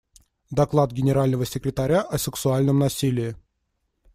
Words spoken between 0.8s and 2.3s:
Генерального секретаря о